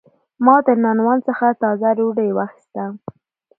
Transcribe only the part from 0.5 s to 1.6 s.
د نانوان څخه